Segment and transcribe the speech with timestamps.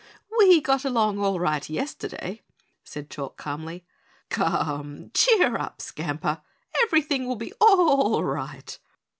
[0.35, 2.41] "We got along all right yesterday,"
[2.83, 3.85] said Chalk calmly.
[4.29, 6.41] "Come, cheer up, Skamper,
[6.81, 8.79] everything will be ALL right."